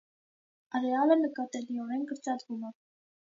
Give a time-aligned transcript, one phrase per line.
[0.79, 2.75] Արեալը նկատելիորեն կրճատվում է։